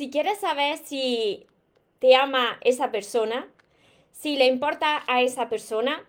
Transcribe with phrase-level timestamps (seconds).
[0.00, 1.46] Si quieres saber si
[1.98, 3.46] te ama esa persona,
[4.10, 6.08] si le importa a esa persona,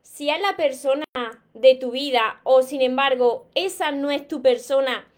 [0.00, 1.04] si es la persona
[1.52, 5.12] de tu vida o sin embargo esa no es tu persona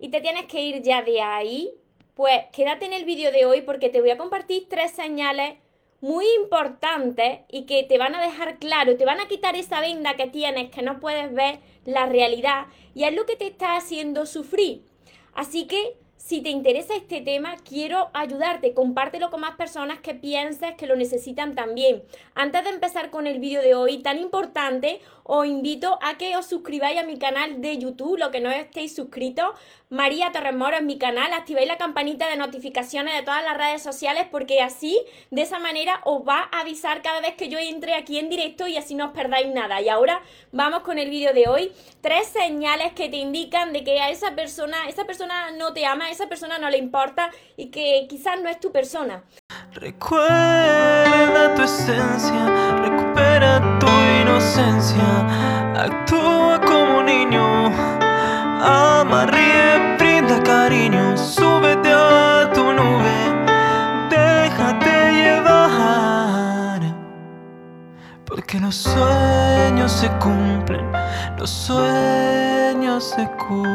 [0.00, 1.70] y te tienes que ir ya de ahí,
[2.14, 5.54] pues quédate en el vídeo de hoy porque te voy a compartir tres señales
[6.00, 10.16] muy importantes y que te van a dejar claro, te van a quitar esa venda
[10.16, 14.26] que tienes, que no puedes ver la realidad y es lo que te está haciendo
[14.26, 14.82] sufrir.
[15.32, 18.74] Así que si te interesa este tema, quiero ayudarte.
[18.74, 22.04] Compártelo con más personas que pienses que lo necesitan también.
[22.36, 26.46] Antes de empezar con el vídeo de hoy tan importante, os invito a que os
[26.46, 29.46] suscribáis a mi canal de YouTube, lo que no estéis suscritos.
[29.92, 34.26] María Torremoro es mi canal, activéis la campanita de notificaciones de todas las redes sociales
[34.30, 34.98] porque así,
[35.30, 38.66] de esa manera, os va a avisar cada vez que yo entre aquí en directo
[38.66, 39.82] y así no os perdáis nada.
[39.82, 41.72] Y ahora vamos con el vídeo de hoy.
[42.00, 46.08] Tres señales que te indican de que a esa persona, esa persona no te ama,
[46.10, 49.24] esa persona no le importa y que quizás no es tu persona.
[49.72, 53.88] Recuerda tu esencia, recupera tu
[54.22, 57.66] inocencia, actúa como niño,
[58.62, 59.61] ama, ríe,
[60.72, 63.16] cariño, súbete a tu nube,
[64.08, 66.80] déjate llevar,
[68.24, 70.90] porque los sueños se cumplen,
[71.38, 73.72] los sueños se cumplen.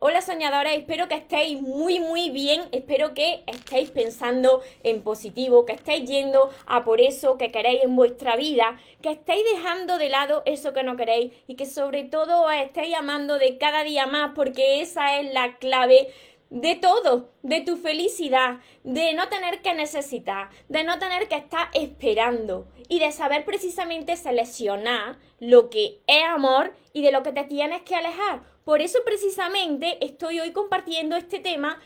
[0.00, 5.72] Hola soñadores, espero que estéis muy muy bien, espero que estéis pensando en positivo, que
[5.72, 10.44] estéis yendo a por eso que queréis en vuestra vida, que estéis dejando de lado
[10.46, 14.34] eso que no queréis y que sobre todo os estéis amando de cada día más
[14.36, 16.14] porque esa es la clave
[16.50, 21.68] de todo, de tu felicidad, de no tener que necesitar, de no tener que estar
[21.74, 27.44] esperando y de saber precisamente seleccionar lo que es amor y de lo que te
[27.44, 28.42] tienes que alejar.
[28.64, 31.80] Por eso precisamente estoy hoy compartiendo este tema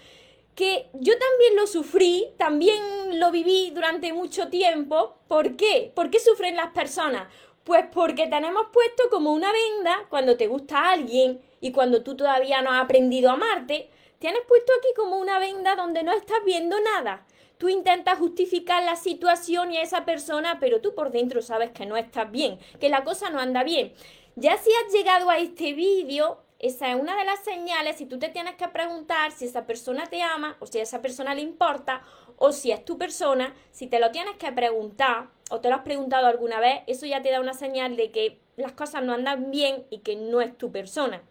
[0.55, 5.17] que yo también lo sufrí, también lo viví durante mucho tiempo.
[5.29, 5.93] ¿Por qué?
[5.95, 7.29] ¿Por qué sufren las personas?
[7.65, 12.61] Pues porque tenemos puesto como una venda cuando te gusta alguien y cuando tú todavía
[12.61, 13.89] no has aprendido a amarte,
[14.23, 17.27] tienes puesto aquí como una venda donde no estás viendo nada.
[17.59, 21.87] Tú intentas justificar la situación y a esa persona, pero tú por dentro sabes que
[21.87, 23.93] no estás bien, que la cosa no anda bien.
[24.37, 28.21] Ya si has llegado a este vídeo, esa es una de las señales, si tú
[28.21, 31.41] te tienes que preguntar si esa persona te ama o si a esa persona le
[31.41, 32.05] importa
[32.37, 35.83] o si es tu persona, si te lo tienes que preguntar o te lo has
[35.83, 39.51] preguntado alguna vez, eso ya te da una señal de que las cosas no andan
[39.51, 41.25] bien y que no es tu persona.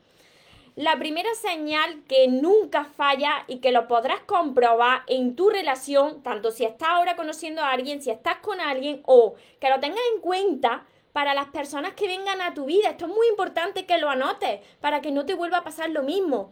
[0.76, 6.52] La primera señal que nunca falla y que lo podrás comprobar en tu relación, tanto
[6.52, 10.22] si estás ahora conociendo a alguien, si estás con alguien o que lo tengas en
[10.22, 12.90] cuenta para las personas que vengan a tu vida.
[12.90, 16.04] Esto es muy importante que lo anotes para que no te vuelva a pasar lo
[16.04, 16.52] mismo.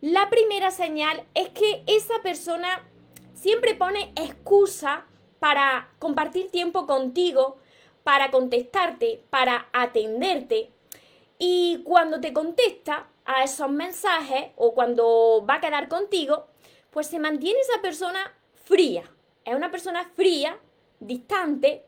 [0.00, 2.88] La primera señal es que esa persona
[3.34, 5.04] siempre pone excusa
[5.40, 7.56] para compartir tiempo contigo,
[8.04, 10.70] para contestarte, para atenderte.
[11.40, 16.46] Y cuando te contesta, a esos mensajes o cuando va a quedar contigo,
[16.90, 18.34] pues se mantiene esa persona
[18.64, 19.04] fría.
[19.44, 20.58] Es una persona fría,
[20.98, 21.84] distante,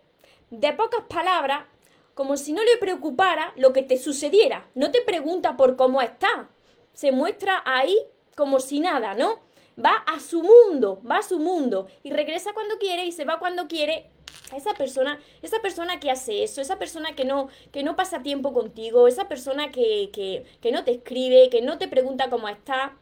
[0.50, 1.64] de pocas palabras,
[2.12, 4.68] como si no le preocupara lo que te sucediera.
[4.74, 6.50] No te pregunta por cómo está.
[6.92, 7.96] Se muestra ahí
[8.36, 9.40] como si nada, ¿no?
[9.82, 13.38] Va a su mundo, va a su mundo y regresa cuando quiere y se va
[13.38, 14.10] cuando quiere
[14.56, 18.52] esa persona, esa persona que hace eso, esa persona que no, que no pasa tiempo
[18.52, 22.96] contigo, esa persona que, que, que no te escribe, que no te pregunta cómo está,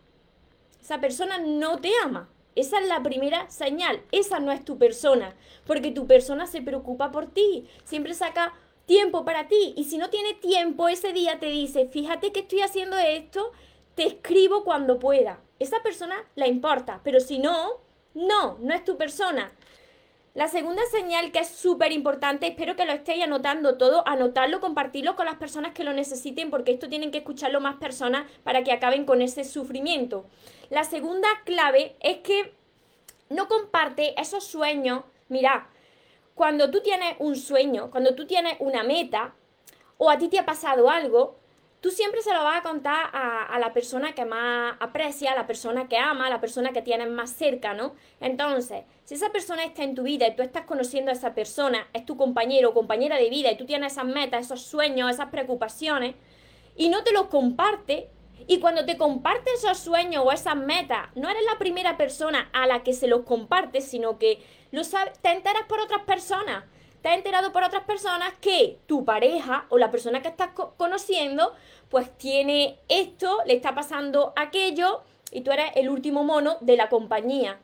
[0.80, 2.28] esa persona no te ama.
[2.54, 4.02] Esa es la primera señal.
[4.10, 5.36] Esa no es tu persona.
[5.66, 7.68] Porque tu persona se preocupa por ti.
[7.84, 8.52] Siempre saca
[8.86, 9.74] tiempo para ti.
[9.76, 13.52] Y si no tiene tiempo, ese día te dice, fíjate que estoy haciendo esto,
[13.94, 15.40] te escribo cuando pueda.
[15.60, 17.00] Esa persona la importa.
[17.04, 17.80] Pero si no,
[18.14, 19.52] no, no es tu persona.
[20.38, 25.16] La segunda señal que es súper importante, espero que lo estéis anotando todo, anotarlo, compartirlo
[25.16, 28.70] con las personas que lo necesiten, porque esto tienen que escucharlo más personas para que
[28.70, 30.26] acaben con ese sufrimiento.
[30.70, 32.54] La segunda clave es que
[33.30, 35.02] no comparte esos sueños.
[35.28, 35.70] Mira,
[36.36, 39.34] cuando tú tienes un sueño, cuando tú tienes una meta,
[39.96, 41.37] o a ti te ha pasado algo,
[41.80, 45.46] tú siempre se lo vas a contar a, la persona que más aprecia, a la
[45.46, 47.94] persona que ama, a la persona que tienes más cerca, ¿no?
[48.20, 51.86] Entonces, si esa persona está en tu vida y tú estás conociendo a esa persona,
[51.92, 55.30] es tu compañero o compañera de vida y tú tienes esas metas, esos sueños, esas
[55.30, 56.14] preocupaciones,
[56.76, 58.08] y no te los comparte,
[58.46, 62.66] y cuando te comparte esos sueños o esas metas, no eres la primera persona a
[62.66, 66.64] la que se los comparte, sino que lo sabes, te enteras por otras personas
[67.02, 71.52] te has enterado por otras personas que tu pareja o la persona que estás conociendo,
[71.88, 76.88] pues tiene esto, le está pasando aquello y tú eres el último mono de la
[76.88, 77.60] compañía.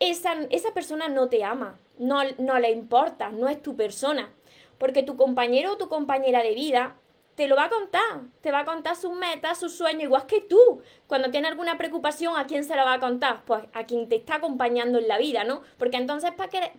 [0.00, 4.30] Esa, esa persona no te ama, no, no le importa, no es tu persona.
[4.78, 6.96] Porque tu compañero o tu compañera de vida
[7.36, 10.40] te lo va a contar, te va a contar sus metas, sus sueños, igual que
[10.40, 10.80] tú.
[11.06, 13.44] Cuando tiene alguna preocupación, ¿a quién se la va a contar?
[13.44, 15.60] Pues a quien te está acompañando en la vida, ¿no?
[15.78, 16.72] Porque entonces, ¿para qué,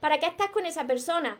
[0.00, 1.38] para, qué estás con esa persona?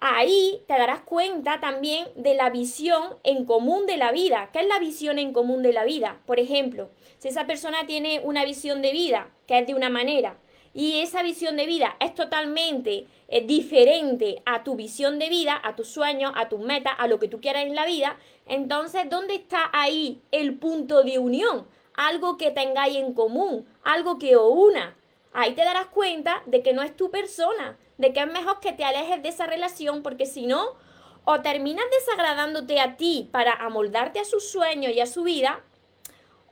[0.00, 4.48] Ahí te darás cuenta también de la visión en común de la vida.
[4.52, 6.20] ¿Qué es la visión en común de la vida?
[6.24, 6.88] Por ejemplo,
[7.18, 10.38] si esa persona tiene una visión de vida que es de una manera
[10.78, 15.74] y esa visión de vida es totalmente eh, diferente a tu visión de vida, a
[15.74, 18.16] tus sueños, a tus metas, a lo que tú quieras en la vida,
[18.46, 21.66] entonces, ¿dónde está ahí el punto de unión?
[21.94, 24.96] Algo que tengáis en común, algo que os una.
[25.32, 28.72] Ahí te darás cuenta de que no es tu persona, de que es mejor que
[28.72, 30.76] te alejes de esa relación, porque si no,
[31.24, 35.60] o terminas desagradándote a ti para amoldarte a sus sueños y a su vida,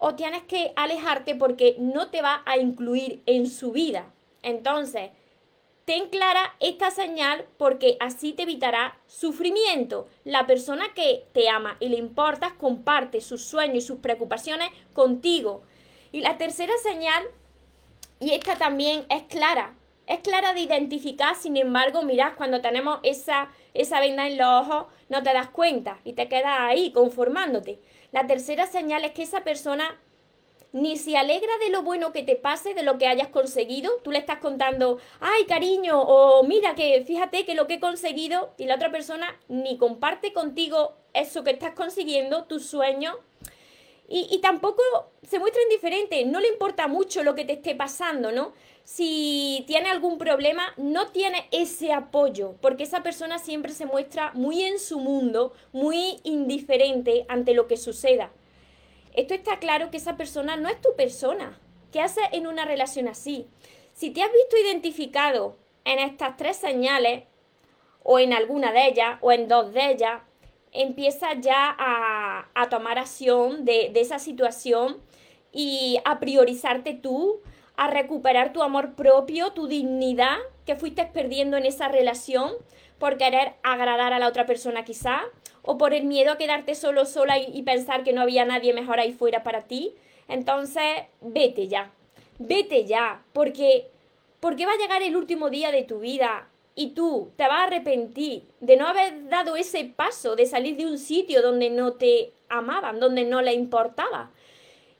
[0.00, 4.12] o tienes que alejarte porque no te va a incluir en su vida.
[4.46, 5.10] Entonces,
[5.86, 10.06] ten clara esta señal porque así te evitará sufrimiento.
[10.22, 15.62] La persona que te ama y le importas comparte sus sueños y sus preocupaciones contigo.
[16.12, 17.24] Y la tercera señal,
[18.20, 19.74] y esta también es clara,
[20.06, 24.86] es clara de identificar, sin embargo, mirad, cuando tenemos esa, esa venda en los ojos,
[25.08, 27.80] no te das cuenta y te quedas ahí conformándote.
[28.12, 30.00] La tercera señal es que esa persona
[30.72, 33.90] ni se alegra de lo bueno que te pase, de lo que hayas conseguido.
[34.02, 38.52] Tú le estás contando, ay cariño, o mira que fíjate que lo que he conseguido,
[38.58, 43.16] y la otra persona ni comparte contigo eso que estás consiguiendo, tus sueños.
[44.08, 44.82] Y, y tampoco
[45.22, 48.52] se muestra indiferente, no le importa mucho lo que te esté pasando, ¿no?
[48.84, 54.62] Si tiene algún problema, no tiene ese apoyo, porque esa persona siempre se muestra muy
[54.62, 58.30] en su mundo, muy indiferente ante lo que suceda
[59.16, 61.58] esto está claro que esa persona no es tu persona.
[61.90, 63.46] ¿Qué haces en una relación así?
[63.94, 67.24] Si te has visto identificado en estas tres señales,
[68.02, 70.22] o en alguna de ellas, o en dos de ellas,
[70.70, 74.98] empieza ya a, tomar acción de, de esa situación
[75.50, 77.40] y a priorizarte tú,
[77.76, 80.36] a recuperar tu amor propio, tu dignidad
[80.66, 82.52] que fuiste perdiendo en esa relación
[82.98, 85.22] por querer agradar a la otra persona quizá,
[85.66, 89.00] o por el miedo a quedarte solo sola y, pensar que no había nadie mejor
[89.00, 89.94] ahí fuera para ti.
[90.28, 91.90] Entonces, vete ya,
[92.38, 93.88] vete ya, porque,
[94.40, 97.64] porque va a llegar el último día de tu vida y tú te vas a
[97.64, 102.32] arrepentir de no haber dado ese paso, de salir de un sitio donde no te
[102.48, 104.30] amaban, donde no le importaba.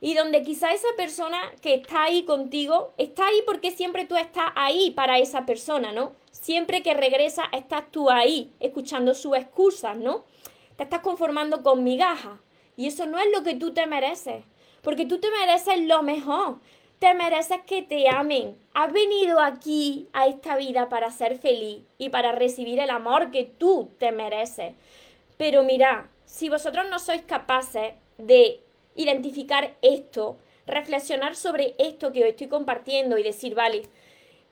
[0.01, 4.51] Y donde quizá esa persona que está ahí contigo, está ahí porque siempre tú estás
[4.55, 6.11] ahí para esa persona, ¿no?
[6.31, 10.25] Siempre que regresa estás tú ahí, escuchando sus excusas, ¿no?
[10.77, 12.39] Te estás conformando con migajas.
[12.77, 14.45] Y eso no es lo que tú te mereces.
[14.81, 16.59] Porque tú te mereces lo mejor.
[16.99, 18.57] Te mereces que te amen.
[18.73, 23.43] Has venido aquí a esta vida para ser feliz y para recibir el amor que
[23.43, 24.73] tú te mereces.
[25.37, 28.61] Pero mira, si vosotros no sois capaces de
[28.95, 33.83] identificar esto, reflexionar sobre esto que os estoy compartiendo y decir, vale,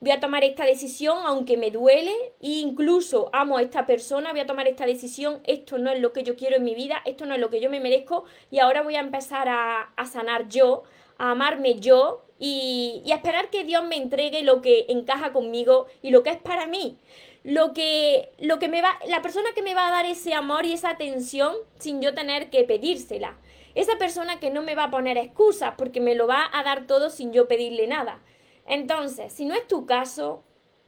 [0.00, 4.40] voy a tomar esta decisión aunque me duele e incluso amo a esta persona, voy
[4.40, 7.26] a tomar esta decisión, esto no es lo que yo quiero en mi vida, esto
[7.26, 10.82] no es lo que yo me merezco y ahora voy a empezar a, sanar yo,
[11.18, 15.86] a amarme yo y, y, a esperar que Dios me entregue lo que encaja conmigo
[16.02, 16.98] y lo que es para mí.
[17.42, 20.66] Lo que, lo que me va, la persona que me va a dar ese amor
[20.66, 23.38] y esa atención sin yo tener que pedírsela.
[23.76, 26.88] Esa persona que no me va a poner excusas porque me lo va a dar
[26.88, 28.20] todo sin yo pedirle nada.
[28.66, 30.42] Entonces, si no es tu caso,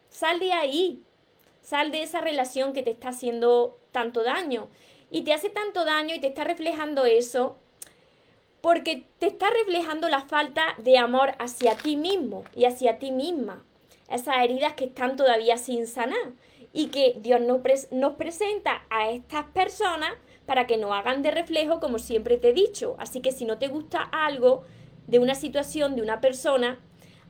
[0.08, 1.02] sal de ahí,
[1.62, 4.68] sal de esa relación que te está haciendo tanto daño.
[5.10, 7.56] Y te hace tanto daño y te está reflejando eso
[8.60, 13.64] porque te está reflejando la falta de amor hacia ti mismo y hacia ti misma.
[14.10, 16.32] Esas heridas que están todavía sin sanar
[16.72, 17.60] y que Dios nos,
[17.92, 20.12] nos presenta a estas personas
[20.46, 22.96] para que nos hagan de reflejo como siempre te he dicho.
[22.98, 24.64] Así que si no te gusta algo
[25.06, 26.78] de una situación, de una persona,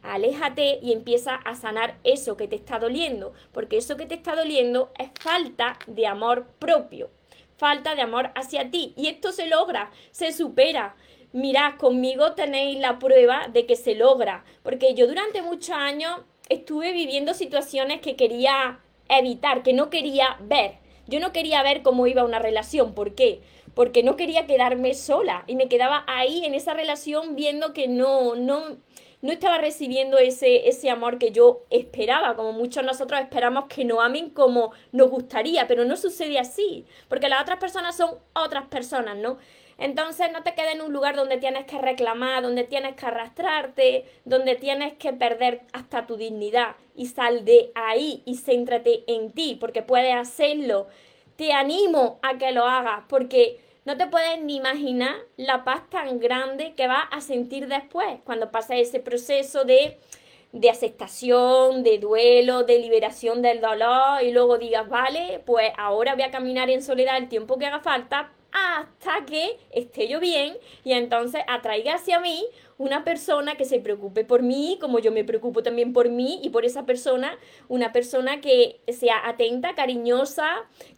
[0.09, 4.35] aléjate y empieza a sanar eso que te está doliendo, porque eso que te está
[4.35, 7.11] doliendo es falta de amor propio,
[7.57, 8.95] falta de amor hacia ti.
[8.97, 10.97] Y esto se logra, se supera.
[11.33, 16.93] Mirad, conmigo tenéis la prueba de que se logra, porque yo durante muchos años estuve
[16.93, 20.79] viviendo situaciones que quería evitar, que no quería ver.
[21.07, 22.95] Yo no quería ver cómo iba una relación.
[22.95, 23.41] ¿Por qué?
[23.75, 28.35] Porque no quería quedarme sola y me quedaba ahí en esa relación viendo que no,
[28.35, 28.77] no,
[29.21, 34.01] no estaba recibiendo ese, ese amor que yo esperaba, como muchos nosotros esperamos que nos
[34.01, 39.17] amen como nos gustaría, pero no sucede así, porque las otras personas son otras personas,
[39.17, 39.39] ¿no?
[39.79, 44.05] Entonces no te quedes en un lugar donde tienes que reclamar, donde tienes que arrastrarte,
[44.25, 49.57] donde tienes que perder hasta tu dignidad y sal de ahí y céntrate en ti,
[49.59, 50.89] porque puedes hacerlo.
[51.37, 56.18] Te animo a que lo hagas, porque no te puedes ni imaginar la paz tan
[56.18, 59.99] grande que vas a sentir después, cuando pasa ese proceso de,
[60.52, 66.25] de aceptación, de duelo, de liberación del dolor y luego digas, vale, pues ahora voy
[66.25, 70.93] a caminar en soledad el tiempo que haga falta hasta que esté yo bien y
[70.93, 72.45] entonces atraiga hacia mí
[72.78, 76.50] una persona que se preocupe por mí, como yo me preocupo también por mí y
[76.50, 77.37] por esa persona,
[77.69, 80.49] una persona que sea atenta, cariñosa,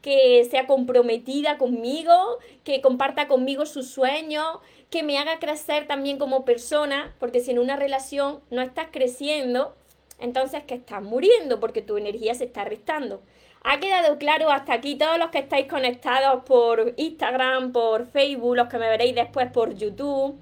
[0.02, 4.58] que sea comprometida conmigo, que comparta conmigo sus sueños,
[4.90, 9.74] que me haga crecer también como persona, porque si en una relación no estás creciendo,
[10.18, 13.22] entonces que estás muriendo porque tu energía se está restando.
[13.62, 18.68] ¿Ha quedado claro hasta aquí todos los que estáis conectados por Instagram, por Facebook, los
[18.68, 20.38] que me veréis después por YouTube?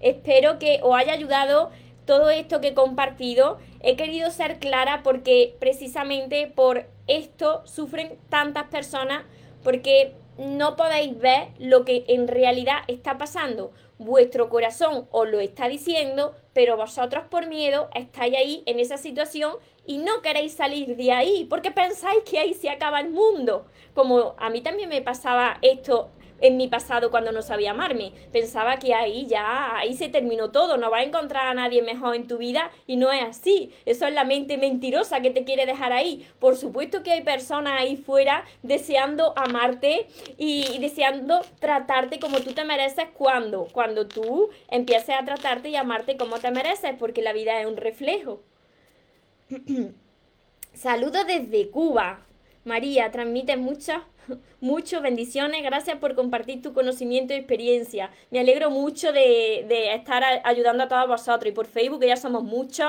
[0.00, 1.70] Espero que os haya ayudado
[2.06, 3.58] todo esto que he compartido.
[3.80, 9.24] He querido ser clara porque precisamente por esto sufren tantas personas
[9.64, 13.72] porque no podéis ver lo que en realidad está pasando.
[14.04, 19.52] Vuestro corazón os lo está diciendo, pero vosotros por miedo estáis ahí en esa situación
[19.86, 23.64] y no queréis salir de ahí porque pensáis que ahí se acaba el mundo.
[23.94, 26.10] Como a mí también me pasaba esto
[26.42, 28.12] en mi pasado cuando no sabía amarme.
[28.32, 32.14] Pensaba que ahí ya, ahí se terminó todo, no vas a encontrar a nadie mejor
[32.14, 33.72] en tu vida y no es así.
[33.86, 36.28] Eso es la mente mentirosa que te quiere dejar ahí.
[36.38, 40.06] Por supuesto que hay personas ahí fuera deseando amarte
[40.36, 46.16] y, deseando tratarte como tú te mereces cuando, cuando tú empieces a tratarte y amarte
[46.16, 48.42] como te mereces, porque la vida es un reflejo.
[50.74, 52.26] Saludos desde Cuba.
[52.64, 54.02] María, transmite muchas,
[54.60, 55.62] muchas bendiciones.
[55.62, 58.10] Gracias por compartir tu conocimiento y experiencia.
[58.30, 61.50] Me alegro mucho de, de estar ayudando a todos vosotros.
[61.50, 62.88] Y por Facebook, que ya somos muchos.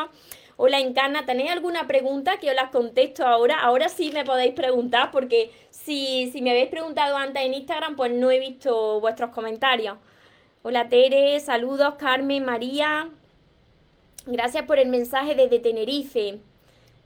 [0.55, 3.59] Hola Encarna, ¿tenéis alguna pregunta que os las contesto ahora?
[3.59, 8.11] Ahora sí me podéis preguntar porque si, si me habéis preguntado antes en Instagram, pues
[8.11, 9.97] no he visto vuestros comentarios.
[10.61, 13.09] Hola Tere, saludos Carmen, María.
[14.27, 16.37] Gracias por el mensaje desde Tenerife.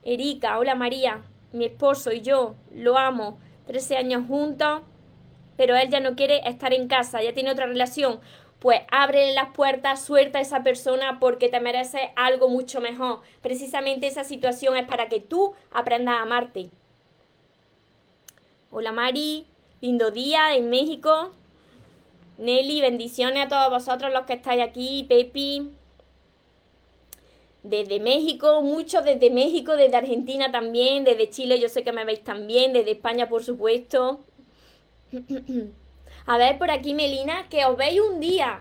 [0.04, 4.82] Erika, hola María, mi esposo y yo lo amo, 13 años juntos,
[5.56, 8.20] pero él ya no quiere estar en casa, ya tiene otra relación.
[8.58, 13.20] Pues abre las puertas, suelta a esa persona porque te merece algo mucho mejor.
[13.40, 16.70] Precisamente esa situación es para que tú aprendas a amarte.
[18.70, 19.46] Hola Mari,
[19.80, 21.32] lindo día en México.
[22.36, 25.06] Nelly, bendiciones a todos vosotros los que estáis aquí.
[25.08, 25.70] Pepi,
[27.68, 32.24] desde México, muchos desde México, desde Argentina también, desde Chile yo sé que me veis
[32.24, 34.24] también, desde España por supuesto.
[36.26, 38.60] A ver por aquí Melina, que os veis un día.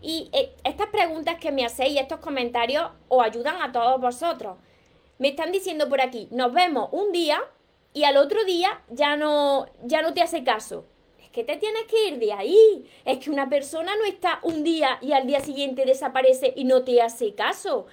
[0.00, 4.56] Y eh, estas preguntas que me hacéis y estos comentarios os ayudan a todos vosotros.
[5.18, 7.40] Me están diciendo por aquí, nos vemos un día
[7.92, 10.84] y al otro día ya no, ya no te hace caso.
[11.20, 12.88] Es que te tienes que ir de ahí.
[13.04, 16.84] Es que una persona no está un día y al día siguiente desaparece y no
[16.84, 17.86] te hace caso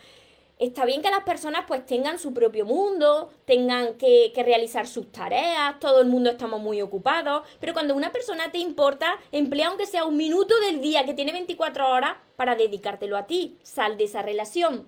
[0.58, 5.80] está bien que las personas pues tengan su propio mundo, tengan que, realizar sus tareas,
[5.80, 10.06] todo el mundo estamos muy ocupados, pero cuando una persona te importa, emplea aunque sea
[10.06, 14.22] un minuto del día que tiene 24 horas para dedicártelo a ti, sal de esa
[14.22, 14.88] relación.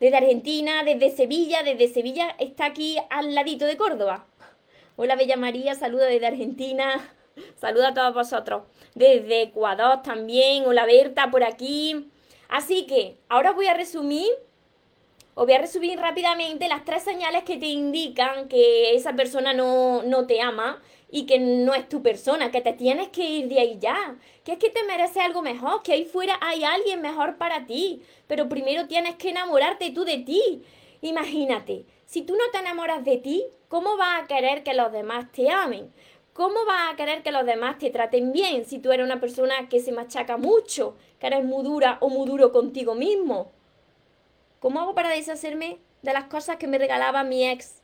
[0.00, 4.26] Desde Argentina, desde Sevilla, desde Sevilla está aquí al ladito de Córdoba.
[4.96, 7.14] Hola Bella María, saludo desde Argentina,
[7.56, 8.64] saludo a todos vosotros.
[8.94, 12.10] Desde Ecuador también, hola Berta por aquí.
[12.48, 14.30] Así que ahora voy a resumir,
[15.34, 20.02] o voy a resumir rápidamente las tres señales que te indican que esa persona no,
[20.02, 23.60] no te ama y que no es tu persona, que te tienes que ir de
[23.60, 27.36] ahí ya, que es que te merece algo mejor, que ahí fuera hay alguien mejor
[27.36, 30.62] para ti, pero primero tienes que enamorarte tú de ti.
[31.02, 35.30] Imagínate, si tú no te enamoras de ti, ¿cómo vas a querer que los demás
[35.32, 35.92] te amen?
[36.34, 39.68] ¿Cómo vas a querer que los demás te traten bien si tú eres una persona
[39.68, 43.52] que se machaca mucho, que eres muy dura o muy duro contigo mismo?
[44.58, 47.82] ¿Cómo hago para deshacerme de las cosas que me regalaba mi ex?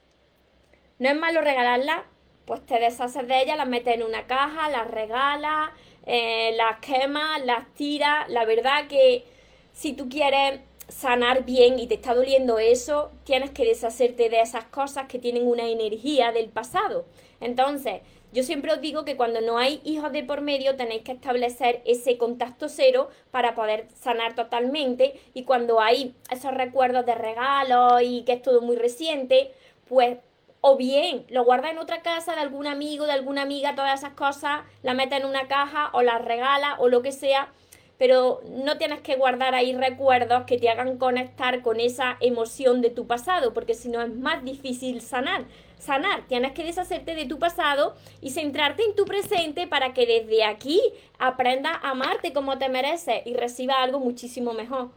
[0.98, 2.00] ¿No es malo regalarlas?
[2.44, 5.70] Pues te deshaces de ellas, las metes en una caja, las regalas,
[6.04, 8.28] eh, las quemas, las tiras.
[8.30, 9.26] La verdad que
[9.72, 14.64] si tú quieres sanar bien y te está doliendo eso, tienes que deshacerte de esas
[14.64, 17.06] cosas que tienen una energía del pasado.
[17.40, 18.00] Entonces,
[18.32, 21.82] yo siempre os digo que cuando no hay hijos de por medio tenéis que establecer
[21.84, 25.20] ese contacto cero para poder sanar totalmente.
[25.34, 29.50] Y cuando hay esos recuerdos de regalos y que es todo muy reciente,
[29.88, 30.18] pues
[30.60, 34.12] o bien lo guarda en otra casa de algún amigo, de alguna amiga, todas esas
[34.12, 37.52] cosas, la mete en una caja o las regala o lo que sea,
[37.98, 42.90] pero no tienes que guardar ahí recuerdos que te hagan conectar con esa emoción de
[42.90, 45.44] tu pasado, porque si no es más difícil sanar
[45.80, 50.44] sanar, tienes que deshacerte de tu pasado y centrarte en tu presente para que desde
[50.44, 50.80] aquí
[51.18, 54.90] aprenda a amarte como te mereces y reciba algo muchísimo mejor.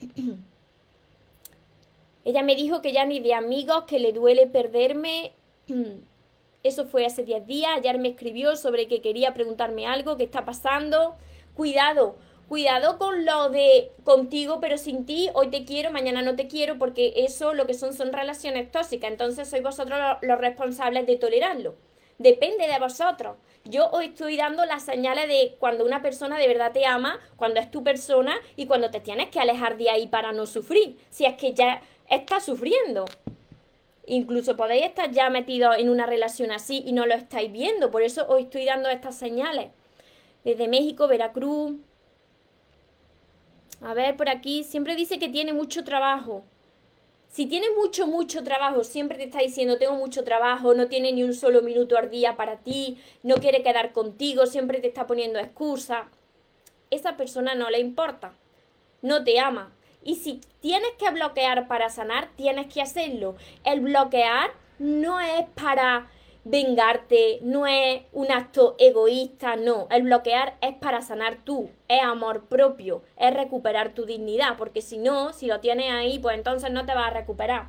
[2.24, 5.32] Ella me dijo que ya ni de amigos, que le duele perderme.
[6.64, 7.70] Eso fue hace 10 días.
[7.76, 11.14] Ayer me escribió sobre que quería preguntarme algo, qué está pasando.
[11.54, 12.16] Cuidado,
[12.48, 16.78] cuidado con lo de contigo pero sin ti, hoy te quiero, mañana no te quiero,
[16.78, 21.74] porque eso lo que son son relaciones tóxicas, entonces sois vosotros los, responsables de tolerarlo.
[22.18, 23.36] Depende de vosotros.
[23.64, 27.60] Yo os estoy dando las señales de cuando una persona de verdad te ama, cuando
[27.60, 31.26] es tu persona y cuando te tienes que alejar de ahí para no sufrir, si
[31.26, 33.04] es que ya estás sufriendo.
[34.06, 38.02] Incluso podéis estar ya metidos en una relación así y no lo estáis viendo, por
[38.02, 39.72] eso os estoy dando estas señales.
[40.44, 41.72] Desde México, Veracruz,
[43.80, 46.44] a ver, por aquí siempre dice que tiene mucho trabajo.
[47.28, 51.22] Si tiene mucho, mucho trabajo, siempre te está diciendo, tengo mucho trabajo, no tiene ni
[51.22, 55.38] un solo minuto al día para ti, no quiere quedar contigo, siempre te está poniendo
[55.38, 56.08] excusa.
[56.90, 58.32] Esa persona no le importa,
[59.02, 59.72] no te ama.
[60.02, 63.36] Y si tienes que bloquear para sanar, tienes que hacerlo.
[63.64, 66.08] El bloquear no es para
[66.48, 69.88] vengarte, no es un acto egoísta, no.
[69.90, 74.96] El bloquear es para sanar tú, es amor propio, es recuperar tu dignidad, porque si
[74.96, 77.66] no, si lo tienes ahí, pues entonces no te vas a recuperar.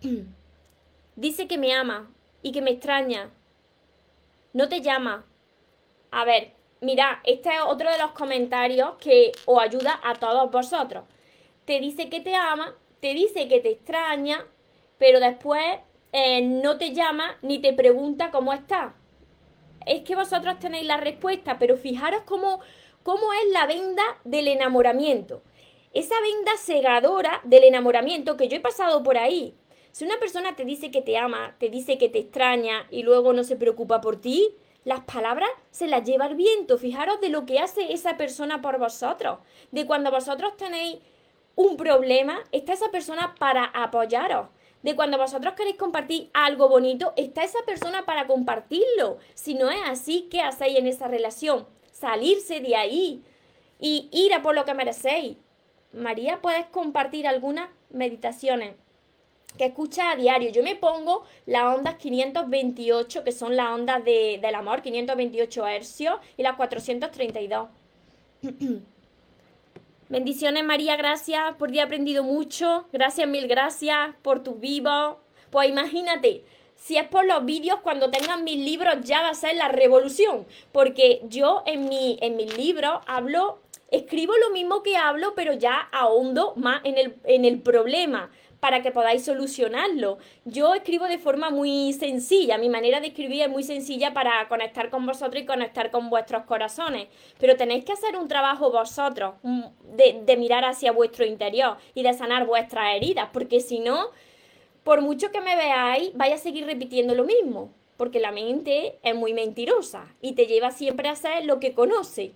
[1.16, 2.10] Dice que me ama
[2.42, 3.30] y que me extraña.
[4.54, 5.26] No te llama.
[6.10, 11.04] A ver, mira, este es otro de los comentarios que os ayuda a todos vosotros.
[11.66, 14.46] Te dice que te ama, te dice que te extraña,
[14.96, 15.80] pero después
[16.16, 18.94] eh, no te llama ni te pregunta cómo está.
[19.84, 22.60] Es que vosotros tenéis la respuesta, pero fijaros cómo,
[23.02, 25.42] cómo es la venda del enamoramiento.
[25.92, 29.56] Esa venda cegadora del enamoramiento que yo he pasado por ahí.
[29.90, 33.32] Si una persona te dice que te ama, te dice que te extraña y luego
[33.32, 36.78] no se preocupa por ti, las palabras se las lleva el viento.
[36.78, 39.40] Fijaros de lo que hace esa persona por vosotros.
[39.72, 40.98] De cuando vosotros tenéis
[41.56, 44.46] un problema, está esa persona para apoyaros
[44.84, 49.16] de cuando vosotros queréis compartir algo bonito, está esa persona para compartirlo.
[49.32, 51.66] Si no es así, ¿qué hacéis en esa relación?
[51.90, 53.24] Salirse de ahí
[53.80, 55.38] y ir a por lo que merecéis.
[55.94, 58.74] María, ¿puedes compartir algunas meditaciones?
[59.56, 60.50] que escucha a diario.
[60.50, 66.16] Yo me pongo las ondas 528, que son las ondas de, del amor, 528 hercios,
[66.36, 67.68] y las 432.
[70.14, 72.86] Bendiciones María, gracias por he aprendido mucho.
[72.92, 75.18] Gracias, mil gracias por tu vivo.
[75.50, 76.44] Pues imagínate,
[76.76, 80.46] si es por los vídeos, cuando tengan mis libros ya va a ser la revolución.
[80.70, 83.58] Porque yo en, mi, en mis libros hablo,
[83.90, 88.30] escribo lo mismo que hablo, pero ya ahondo más en el, en el problema
[88.64, 90.16] para que podáis solucionarlo.
[90.46, 94.88] Yo escribo de forma muy sencilla, mi manera de escribir es muy sencilla para conectar
[94.88, 100.22] con vosotros y conectar con vuestros corazones, pero tenéis que hacer un trabajo vosotros de,
[100.24, 104.06] de mirar hacia vuestro interior y de sanar vuestras heridas, porque si no,
[104.82, 109.14] por mucho que me veáis, vais a seguir repitiendo lo mismo, porque la mente es
[109.14, 112.32] muy mentirosa y te lleva siempre a hacer lo que conoce.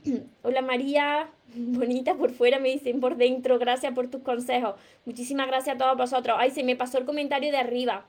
[0.42, 4.74] Hola María, bonita por fuera, me dicen por dentro, gracias por tus consejos.
[5.04, 6.36] Muchísimas gracias a todos vosotros.
[6.38, 8.06] Ay, se me pasó el comentario de arriba.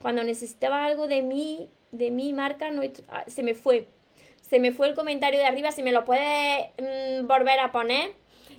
[0.00, 3.88] Cuando necesitaba algo de mí, de mi marca, no, ah, se me fue.
[4.40, 8.12] Se me fue el comentario de arriba, si me lo puedes mm, volver a poner.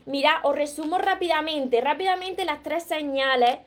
[0.06, 3.60] Mira, os resumo rápidamente, rápidamente las tres señales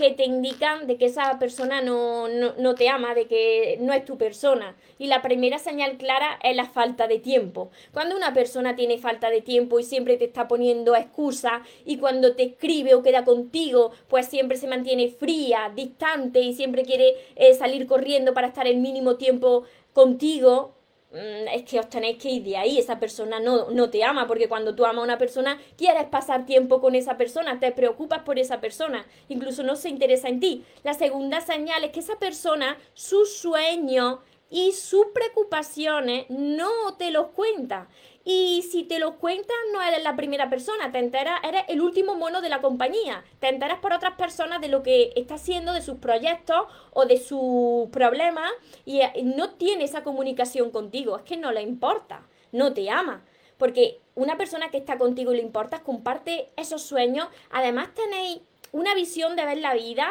[0.00, 4.06] que te indican de que esa persona no, no, te ama, de que no es
[4.06, 4.74] tu persona.
[4.98, 7.70] Y la primera señal clara es la falta de tiempo.
[7.92, 12.34] Cuando una persona tiene falta de tiempo y siempre te está poniendo excusa y cuando
[12.34, 17.52] te escribe o queda contigo, pues siempre se mantiene fría, distante y siempre quiere eh,
[17.52, 20.79] salir corriendo para estar el mínimo tiempo contigo,
[21.12, 24.48] es que os tenéis que ir de ahí, esa persona no, no te ama, porque
[24.48, 28.38] cuando tú amas a una persona, quieres pasar tiempo con esa persona, te preocupas por
[28.38, 30.64] esa persona, incluso no se interesa en ti.
[30.84, 34.20] La segunda señal es que esa persona, su sueño
[34.50, 37.88] y sus preocupaciones no te los cuenta.
[38.24, 42.16] Y si te los cuentas, no eres la primera persona, te enteras, eres el último
[42.16, 43.24] mono de la compañía.
[43.38, 47.18] Te enteras por otras personas de lo que está haciendo, de sus proyectos o de
[47.18, 48.50] sus problemas
[48.84, 51.16] y eh, no tiene esa comunicación contigo.
[51.16, 53.24] Es que no le importa, no te ama.
[53.56, 57.28] Porque una persona que está contigo y le importa, comparte esos sueños.
[57.50, 58.40] Además, tenéis
[58.72, 60.10] una visión de ver la vida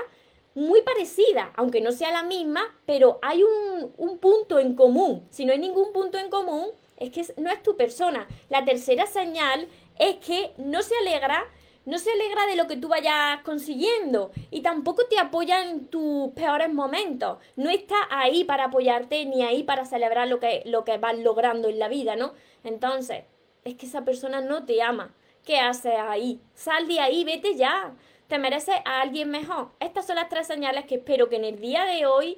[0.56, 5.28] muy parecida, aunque no sea la misma, pero hay un, un punto en común.
[5.30, 8.28] Si no hay ningún punto en común, es que no es tu persona.
[8.50, 11.46] La tercera señal es que no se alegra,
[11.86, 16.32] no se alegra de lo que tú vayas consiguiendo y tampoco te apoya en tus
[16.34, 17.40] peores momentos.
[17.56, 21.70] No está ahí para apoyarte ni ahí para celebrar lo que, lo que vas logrando
[21.70, 22.34] en la vida, ¿no?
[22.64, 23.24] Entonces,
[23.64, 25.14] es que esa persona no te ama.
[25.46, 26.42] ¿Qué haces ahí?
[26.54, 27.96] Sal de ahí, vete ya.
[28.28, 29.72] Te mereces a alguien mejor.
[29.80, 32.38] Estas son las tres señales que espero que en el día de hoy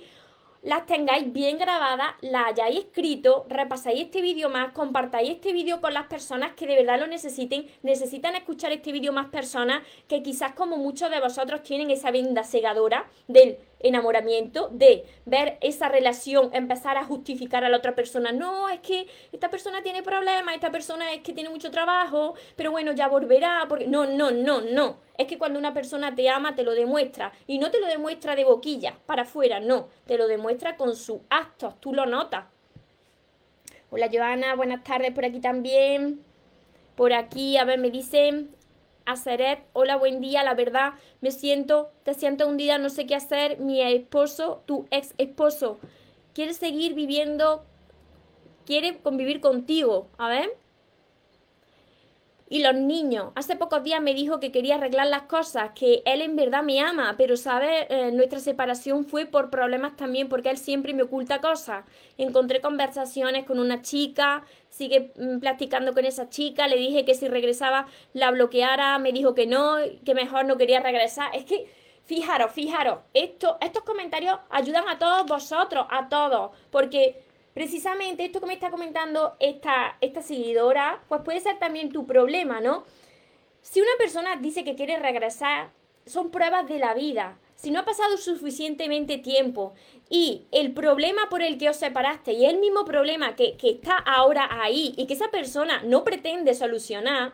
[0.61, 5.93] las tengáis bien grabadas, las hayáis escrito, repasáis este vídeo más, compartáis este vídeo con
[5.93, 10.53] las personas que de verdad lo necesiten, necesitan escuchar este vídeo más personas que quizás
[10.53, 16.97] como muchos de vosotros tienen esa venda segadora del enamoramiento, de ver esa relación, empezar
[16.97, 18.31] a justificar a la otra persona.
[18.31, 22.71] No, es que esta persona tiene problemas, esta persona es que tiene mucho trabajo, pero
[22.71, 24.97] bueno, ya volverá, porque no, no, no, no.
[25.17, 27.31] Es que cuando una persona te ama, te lo demuestra.
[27.47, 29.89] Y no te lo demuestra de boquilla, para afuera, no.
[30.05, 32.45] Te lo demuestra con sus actos, tú lo notas.
[33.89, 36.23] Hola Joana, buenas tardes por aquí también.
[36.95, 38.55] Por aquí, a ver, me dicen
[39.05, 43.15] a Seret, hola, buen día, la verdad, me siento, te siento hundida, no sé qué
[43.15, 45.79] hacer, mi esposo, tu ex esposo,
[46.33, 47.65] quiere seguir viviendo,
[48.65, 50.60] quiere convivir contigo, a ver.
[52.51, 56.21] Y los niños, hace pocos días me dijo que quería arreglar las cosas, que él
[56.21, 60.57] en verdad me ama, pero sabe, eh, nuestra separación fue por problemas también, porque él
[60.57, 61.85] siempre me oculta cosas.
[62.17, 67.29] Encontré conversaciones con una chica, sigue mm, platicando con esa chica, le dije que si
[67.29, 71.33] regresaba la bloqueara, me dijo que no, que mejor no quería regresar.
[71.33, 71.71] Es que,
[72.03, 78.45] fijaros, fijaros, esto, estos comentarios ayudan a todos vosotros, a todos, porque precisamente esto que
[78.45, 82.83] me está comentando esta, esta seguidora, pues puede ser también tu problema, ¿no?
[83.61, 85.71] Si una persona dice que quiere regresar,
[86.05, 87.37] son pruebas de la vida.
[87.55, 89.73] Si no ha pasado suficientemente tiempo
[90.09, 93.97] y el problema por el que os separaste y el mismo problema que, que está
[93.97, 97.33] ahora ahí y que esa persona no pretende solucionar,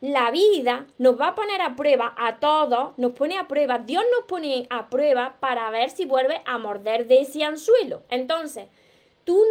[0.00, 4.04] la vida nos va a poner a prueba a todos, nos pone a prueba, Dios
[4.16, 8.02] nos pone a prueba para ver si vuelve a morder de ese anzuelo.
[8.10, 8.66] Entonces,
[9.26, 9.44] tú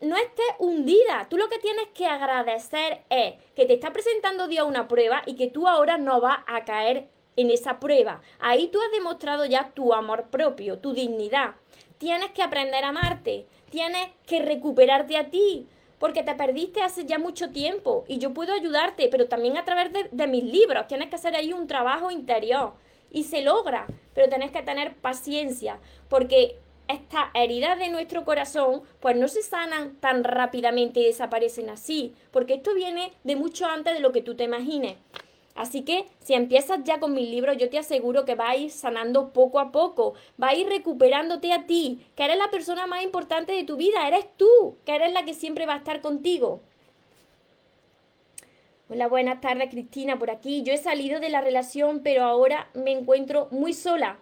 [0.00, 1.26] no, estés hundida.
[1.28, 5.36] Tú lo que tienes que agradecer es que te está presentando Dios una prueba y
[5.36, 8.22] que tú ahora no vas a caer en esa prueba.
[8.40, 11.56] Ahí tú has demostrado ya tu amor propio, tu dignidad.
[11.98, 13.46] Tienes que aprender a amarte.
[13.70, 15.68] Tienes que recuperarte a ti.
[15.98, 19.92] Porque te perdiste hace ya mucho tiempo y yo puedo ayudarte, pero también a través
[19.92, 20.86] de, de mis libros.
[20.86, 22.72] Tienes que hacer ahí un trabajo interior
[23.10, 26.56] y se logra, pero tenés que tener paciencia porque
[26.88, 32.54] estas heridas de nuestro corazón pues no se sanan tan rápidamente y desaparecen así, porque
[32.54, 34.96] esto viene de mucho antes de lo que tú te imagines.
[35.54, 38.70] Así que si empiezas ya con mis libros, yo te aseguro que va a ir
[38.70, 43.02] sanando poco a poco, va a ir recuperándote a ti, que eres la persona más
[43.02, 46.60] importante de tu vida, eres tú, que eres la que siempre va a estar contigo.
[48.88, 50.62] Hola, buenas tardes Cristina, por aquí.
[50.62, 54.18] Yo he salido de la relación, pero ahora me encuentro muy sola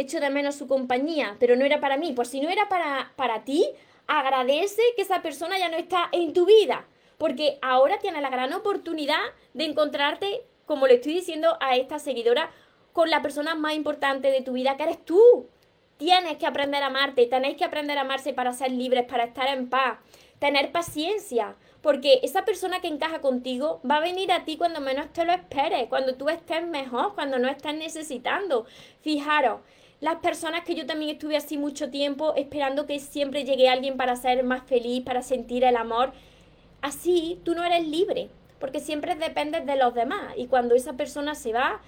[0.00, 2.12] echo de menos su compañía, pero no era para mí.
[2.12, 3.66] Pues si no era para, para ti,
[4.06, 6.86] agradece que esa persona ya no está en tu vida,
[7.18, 9.20] porque ahora tienes la gran oportunidad
[9.54, 12.50] de encontrarte, como le estoy diciendo a esta seguidora,
[12.92, 15.48] con la persona más importante de tu vida, que eres tú.
[15.96, 19.48] Tienes que aprender a amarte, tenéis que aprender a amarse para ser libres, para estar
[19.48, 19.98] en paz,
[20.38, 25.12] tener paciencia, porque esa persona que encaja contigo va a venir a ti cuando menos
[25.12, 28.66] te lo esperes, cuando tú estés mejor, cuando no estés necesitando.
[29.02, 29.60] Fijaros,
[30.00, 34.16] las personas que yo también estuve así mucho tiempo esperando que siempre llegue alguien para
[34.16, 36.12] ser más feliz, para sentir el amor.
[36.80, 41.34] Así tú no eres libre, porque siempre dependes de los demás y cuando esa persona
[41.34, 41.82] se va,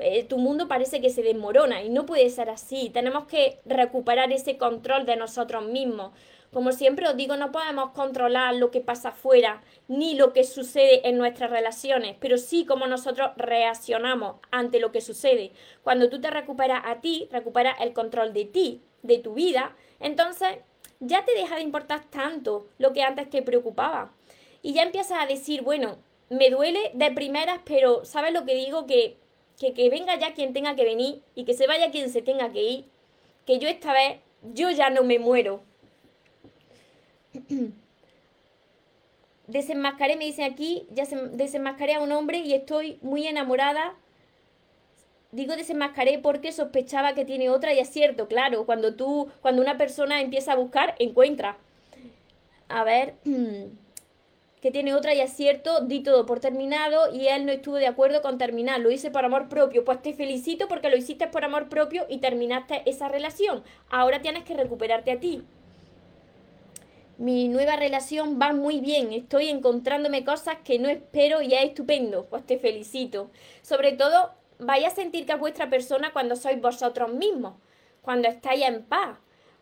[0.00, 2.90] eh, tu mundo parece que se desmorona y no puede ser así.
[2.90, 6.12] Tenemos que recuperar ese control de nosotros mismos.
[6.52, 11.06] Como siempre os digo, no podemos controlar lo que pasa afuera ni lo que sucede
[11.06, 15.52] en nuestras relaciones, pero sí cómo nosotros reaccionamos ante lo que sucede.
[15.82, 20.58] Cuando tú te recuperas a ti, recuperas el control de ti, de tu vida, entonces
[21.00, 24.12] ya te deja de importar tanto lo que antes te preocupaba.
[24.62, 25.98] Y ya empiezas a decir, bueno,
[26.30, 28.86] me duele de primeras, pero ¿sabes lo que digo?
[28.86, 29.18] Que,
[29.58, 32.50] que, que venga ya quien tenga que venir y que se vaya quien se tenga
[32.52, 32.84] que ir.
[33.46, 34.20] Que yo esta vez,
[34.54, 35.67] yo ya no me muero
[39.48, 43.94] desenmascaré, me dice aquí, ya se, desenmascaré a un hombre y estoy muy enamorada.
[45.32, 49.76] Digo desenmascaré porque sospechaba que tiene otra y es cierto, claro, cuando tú, cuando una
[49.76, 51.58] persona empieza a buscar, encuentra.
[52.68, 53.14] A ver,
[54.62, 57.86] que tiene otra y es cierto, di todo por terminado y él no estuvo de
[57.86, 59.84] acuerdo con terminar, lo hice por amor propio.
[59.84, 63.62] Pues te felicito porque lo hiciste por amor propio y terminaste esa relación.
[63.90, 65.42] Ahora tienes que recuperarte a ti
[67.18, 72.26] mi nueva relación va muy bien, estoy encontrándome cosas que no espero y es estupendo,
[72.26, 73.30] pues te felicito.
[73.60, 77.54] Sobre todo, vaya a sentir que es vuestra persona cuando sois vosotros mismos,
[78.02, 79.18] cuando estáis en paz,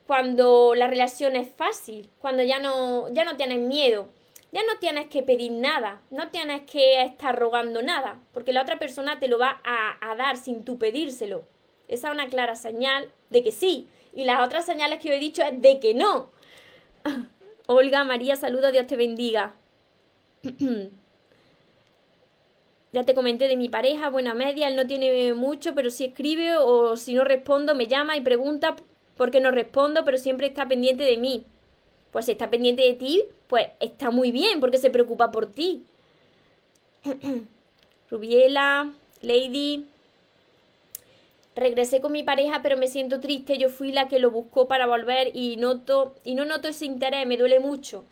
[0.07, 4.11] cuando la relación es fácil, cuando ya no, ya no tienes miedo,
[4.53, 8.79] ya no tienes que pedir nada, no tienes que estar rogando nada, porque la otra
[8.79, 11.45] persona te lo va a, a dar sin tú pedírselo.
[11.89, 15.19] Esa es una clara señal de que sí, y las otras señales que yo he
[15.19, 16.31] dicho es de que no.
[17.67, 19.55] Olga, María, saludos, Dios te bendiga.
[22.93, 26.57] ya te comenté de mi pareja, buena media, él no tiene mucho, pero si escribe
[26.57, 28.77] o si no respondo, me llama y pregunta
[29.17, 31.45] por qué no respondo, pero siempre está pendiente de mí.
[32.13, 35.85] Pues si está pendiente de ti, pues está muy bien, porque se preocupa por ti.
[38.11, 39.87] Rubiela, Lady,
[41.57, 44.87] regresé con mi pareja, pero me siento triste, yo fui la que lo buscó para
[44.87, 48.05] volver y noto y no noto ese interés, me duele mucho.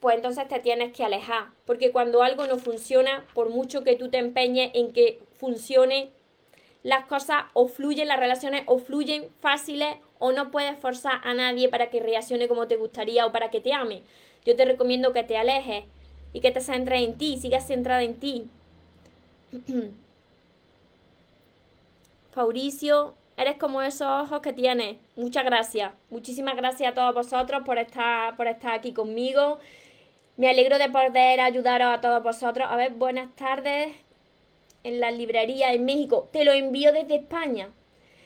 [0.00, 4.10] Pues entonces te tienes que alejar, porque cuando algo no funciona, por mucho que tú
[4.10, 6.10] te empeñes en que funcione,
[6.82, 11.70] las cosas o fluyen, las relaciones o fluyen fáciles o no puedes forzar a nadie
[11.70, 14.02] para que reaccione como te gustaría o para que te ame.
[14.44, 15.84] Yo te recomiendo que te alejes
[16.34, 18.50] y que te centres en ti, sigas centrada en ti.
[22.34, 24.96] Fauricio, eres como esos ojos que tienes.
[25.14, 25.92] Muchas gracias.
[26.10, 29.60] Muchísimas gracias a todos vosotros por estar, por estar aquí conmigo.
[30.36, 32.66] Me alegro de poder ayudaros a todos vosotros.
[32.68, 33.94] A ver, buenas tardes
[34.82, 36.28] en la librería en México.
[36.32, 37.68] Te lo envío desde España.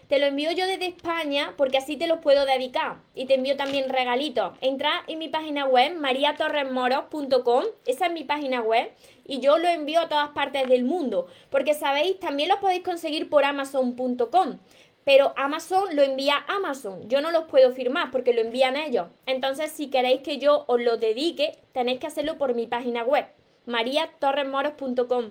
[0.09, 2.97] Te lo envío yo desde España porque así te los puedo dedicar.
[3.15, 4.57] Y te envío también regalitos.
[4.63, 7.65] Entra en mi página web, mariatorresmoros.com.
[7.87, 8.91] Esa es mi página web.
[9.27, 11.27] Y yo lo envío a todas partes del mundo.
[11.51, 14.59] Porque sabéis, también los podéis conseguir por amazon.com.
[15.05, 17.07] Pero Amazon lo envía Amazon.
[17.09, 19.09] Yo no los puedo firmar porque lo envían ellos.
[19.27, 23.27] Entonces, si queréis que yo os lo dedique, tenéis que hacerlo por mi página web,
[23.67, 25.31] mariatorresmoros.com.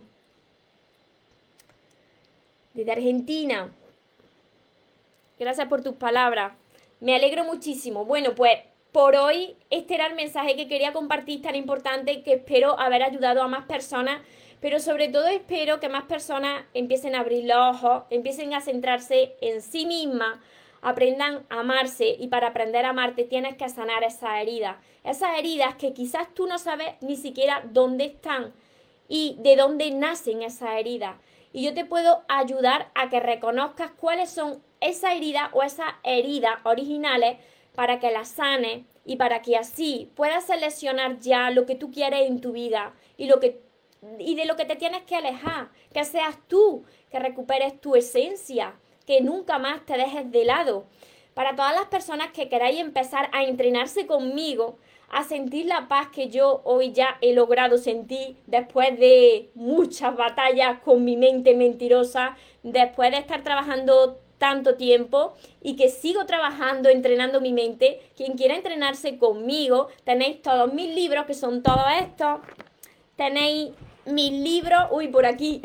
[2.74, 3.72] Desde Argentina,
[5.40, 6.54] Gracias por tus palabras.
[7.00, 8.06] Me alegro muchísimo.
[8.06, 8.58] Bueno, pues
[8.92, 13.44] por hoy este era el mensaje que quería compartir tan importante que espero haber ayudado
[13.44, 14.22] a más personas,
[14.60, 19.36] pero sobre todo espero que más personas empiecen a abrir los ojos, empiecen a centrarse
[19.42, 20.40] en sí mismas,
[20.82, 25.76] aprendan a amarse y para aprender a amarte tienes que sanar esas heridas, esas heridas
[25.76, 28.54] que quizás tú no sabes ni siquiera dónde están
[29.08, 31.16] y de dónde nacen esas heridas.
[31.54, 36.56] Y yo te puedo ayudar a que reconozcas cuáles son esa herida o esas heridas
[36.64, 37.38] originales
[37.74, 42.28] para que las sane y para que así puedas seleccionar ya lo que tú quieres
[42.28, 43.62] en tu vida y lo que
[44.20, 48.76] y de lo que te tienes que alejar, que seas tú, que recuperes tu esencia,
[49.06, 50.86] que nunca más te dejes de lado.
[51.34, 54.78] Para todas las personas que queráis empezar a entrenarse conmigo,
[55.10, 60.80] a sentir la paz que yo hoy ya he logrado sentir después de muchas batallas
[60.80, 67.42] con mi mente mentirosa, después de estar trabajando tanto tiempo y que sigo trabajando, entrenando
[67.42, 68.02] mi mente.
[68.16, 72.42] Quien quiera entrenarse conmigo, tenéis todos mis libros, que son todos estos.
[73.16, 73.72] Tenéis
[74.06, 75.62] mis libros, uy, por aquí.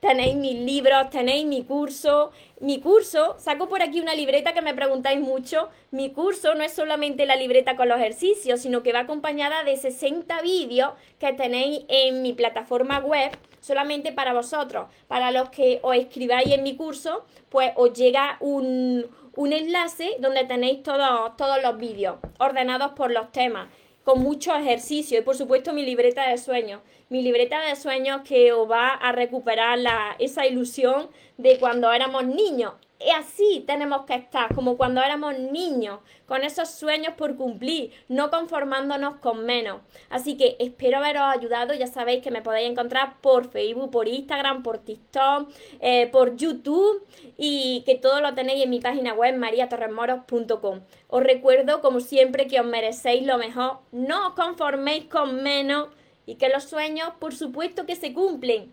[0.00, 2.30] Tenéis mis libros, tenéis mi curso.
[2.60, 5.70] Mi curso, saco por aquí una libreta que me preguntáis mucho.
[5.90, 9.76] Mi curso no es solamente la libreta con los ejercicios, sino que va acompañada de
[9.76, 14.88] 60 vídeos que tenéis en mi plataforma web solamente para vosotros.
[15.08, 19.06] Para los que os escribáis en mi curso, pues os llega un,
[19.36, 23.68] enlace donde tenéis todos, todos los vídeos ordenados por los temas,
[24.06, 26.80] con muchos ejercicios y por supuesto mi libreta de sueños.
[27.08, 32.24] Mi libreta de sueños que os va a recuperar la, esa ilusión de cuando éramos
[32.24, 32.74] niños.
[32.98, 38.30] Y así tenemos que estar, como cuando éramos niños, con esos sueños por cumplir, no
[38.30, 39.82] conformándonos con menos.
[40.08, 41.74] Así que espero haberos ayudado.
[41.74, 47.06] Ya sabéis que me podéis encontrar por Facebook, por Instagram, por TikTok, eh, por YouTube
[47.36, 50.80] y que todo lo tenéis en mi página web mariatorremoros.com.
[51.08, 53.80] Os recuerdo, como siempre, que os merecéis lo mejor.
[53.92, 55.88] No os conforméis con menos
[56.24, 58.72] y que los sueños, por supuesto que se cumplen,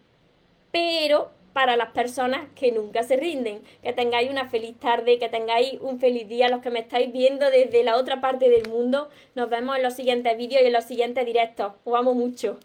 [0.72, 3.62] pero para las personas que nunca se rinden.
[3.82, 6.50] Que tengáis una feliz tarde, que tengáis un feliz día.
[6.50, 9.94] Los que me estáis viendo desde la otra parte del mundo, nos vemos en los
[9.94, 11.74] siguientes vídeos y en los siguientes directos.
[11.84, 12.58] Os amo mucho.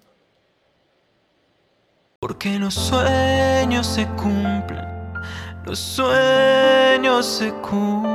[2.21, 4.85] Porque los sueños se cumplen,
[5.65, 8.09] los sueños se cumplen.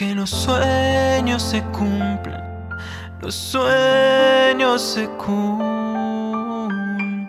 [0.00, 2.40] Porque los sueños se cumplen,
[3.20, 7.28] los sueños se cumplen.